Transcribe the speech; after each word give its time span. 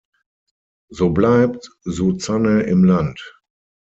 So 0.89 1.09
bleibt 1.11 1.69
Suzanne 1.83 2.63
im 2.63 2.83
Land. 2.85 3.21